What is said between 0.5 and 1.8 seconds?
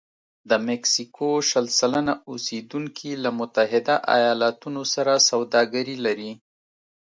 مکسیکو شل